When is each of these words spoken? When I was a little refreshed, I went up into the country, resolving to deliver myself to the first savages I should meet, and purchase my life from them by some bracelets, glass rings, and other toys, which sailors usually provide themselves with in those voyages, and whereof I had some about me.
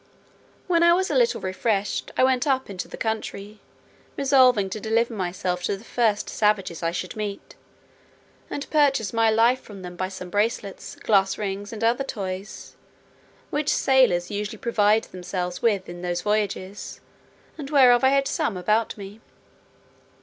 When 0.65 0.81
I 0.81 0.93
was 0.93 1.11
a 1.11 1.15
little 1.15 1.41
refreshed, 1.41 2.09
I 2.17 2.23
went 2.23 2.47
up 2.47 2.71
into 2.71 2.87
the 2.87 2.97
country, 2.97 3.59
resolving 4.17 4.67
to 4.71 4.79
deliver 4.79 5.13
myself 5.13 5.61
to 5.65 5.77
the 5.77 5.83
first 5.83 6.27
savages 6.27 6.81
I 6.81 6.89
should 6.89 7.15
meet, 7.15 7.53
and 8.49 8.67
purchase 8.71 9.13
my 9.13 9.29
life 9.29 9.61
from 9.61 9.83
them 9.83 9.95
by 9.95 10.09
some 10.09 10.31
bracelets, 10.31 10.95
glass 10.95 11.37
rings, 11.37 11.71
and 11.71 11.83
other 11.83 12.03
toys, 12.03 12.75
which 13.51 13.69
sailors 13.69 14.31
usually 14.31 14.57
provide 14.57 15.03
themselves 15.03 15.61
with 15.61 15.87
in 15.87 16.01
those 16.01 16.23
voyages, 16.23 16.99
and 17.55 17.69
whereof 17.69 18.03
I 18.03 18.09
had 18.09 18.27
some 18.27 18.57
about 18.57 18.97
me. 18.97 19.21